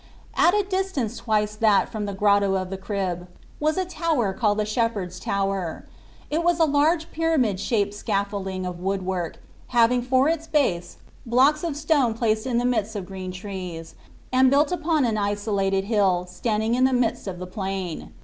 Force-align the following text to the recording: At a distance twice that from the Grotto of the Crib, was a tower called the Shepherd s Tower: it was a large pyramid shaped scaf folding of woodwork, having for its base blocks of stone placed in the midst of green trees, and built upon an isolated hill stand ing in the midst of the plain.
At 0.35 0.55
a 0.55 0.63
distance 0.63 1.17
twice 1.17 1.55
that 1.55 1.87
from 1.87 2.07
the 2.07 2.13
Grotto 2.15 2.55
of 2.55 2.71
the 2.71 2.77
Crib, 2.77 3.27
was 3.59 3.77
a 3.77 3.85
tower 3.85 4.33
called 4.33 4.57
the 4.57 4.65
Shepherd 4.65 5.09
s 5.09 5.19
Tower: 5.19 5.85
it 6.31 6.43
was 6.43 6.59
a 6.59 6.65
large 6.65 7.11
pyramid 7.11 7.59
shaped 7.59 7.93
scaf 7.93 8.31
folding 8.31 8.65
of 8.65 8.79
woodwork, 8.79 9.37
having 9.67 10.01
for 10.01 10.27
its 10.27 10.47
base 10.47 10.97
blocks 11.23 11.63
of 11.63 11.77
stone 11.77 12.15
placed 12.15 12.47
in 12.47 12.57
the 12.57 12.65
midst 12.65 12.95
of 12.95 13.05
green 13.05 13.31
trees, 13.31 13.93
and 14.33 14.49
built 14.49 14.71
upon 14.71 15.05
an 15.05 15.19
isolated 15.19 15.83
hill 15.83 16.25
stand 16.27 16.63
ing 16.63 16.73
in 16.73 16.85
the 16.85 16.93
midst 16.93 17.27
of 17.27 17.37
the 17.37 17.45
plain. 17.45 18.11